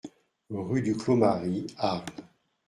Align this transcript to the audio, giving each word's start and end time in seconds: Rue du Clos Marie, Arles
Rue 0.49 0.81
du 0.81 0.97
Clos 0.97 1.15
Marie, 1.15 1.67
Arles 1.77 2.01